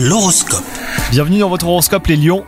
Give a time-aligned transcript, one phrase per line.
[0.00, 0.62] L'horoscope.
[1.10, 2.44] Bienvenue dans votre horoscope les lions.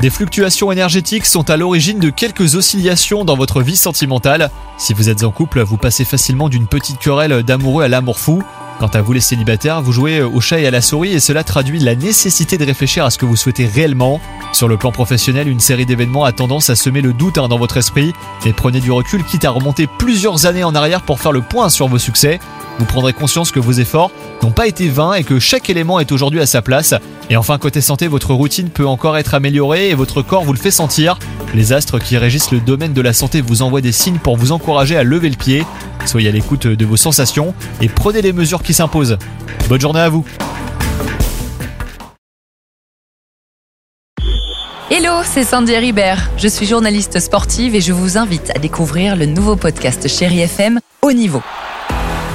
[0.00, 4.50] Des fluctuations énergétiques sont à l'origine de quelques oscillations dans votre vie sentimentale.
[4.76, 8.42] Si vous êtes en couple, vous passez facilement d'une petite querelle d'amoureux à l'amour fou.
[8.80, 11.42] Quant à vous les célibataires, vous jouez au chat et à la souris et cela
[11.42, 14.20] traduit la nécessité de réfléchir à ce que vous souhaitez réellement.
[14.52, 17.58] Sur le plan professionnel, une série d'événements a tendance à semer le doute hein, dans
[17.58, 18.12] votre esprit.
[18.44, 21.70] Et prenez du recul quitte à remonter plusieurs années en arrière pour faire le point
[21.70, 22.40] sur vos succès.
[22.80, 24.10] Vous prendrez conscience que vos efforts
[24.42, 26.94] n'ont pas été vains et que chaque élément est aujourd'hui à sa place.
[27.28, 30.58] Et enfin, côté santé, votre routine peut encore être améliorée et votre corps vous le
[30.58, 31.18] fait sentir.
[31.54, 34.50] Les astres qui régissent le domaine de la santé vous envoient des signes pour vous
[34.50, 35.66] encourager à lever le pied.
[36.06, 37.52] Soyez à l'écoute de vos sensations
[37.82, 39.18] et prenez les mesures qui s'imposent.
[39.68, 40.24] Bonne journée à vous
[44.90, 46.30] Hello, c'est Sandy Ribert.
[46.38, 50.80] Je suis journaliste sportive et je vous invite à découvrir le nouveau podcast Chéri FM
[51.02, 51.42] Haut Niveau.